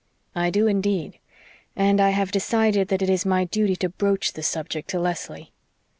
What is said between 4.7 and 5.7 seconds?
to Leslie."